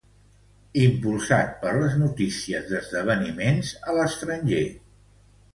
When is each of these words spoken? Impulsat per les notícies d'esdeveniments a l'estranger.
Impulsat 0.83 1.51
per 1.65 1.75
les 1.75 1.99
notícies 2.05 2.65
d'esdeveniments 2.71 3.73
a 3.93 3.97
l'estranger. 3.99 4.67